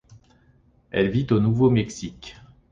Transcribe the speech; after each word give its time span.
Elle 0.89 1.11
vit 1.11 1.27
au 1.29 1.39
Nouveau-Mexique. 1.39 2.35